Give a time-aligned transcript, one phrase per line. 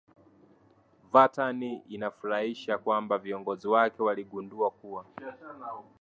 [1.11, 5.05] Vatan Inafurahisha kwamba viongozi wake waligundua kuwa